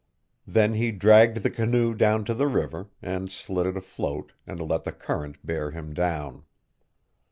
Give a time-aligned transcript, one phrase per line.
[0.47, 4.83] Then he dragged the canoe down to the river, and slid it afloat and let
[4.83, 6.41] the current bear him down.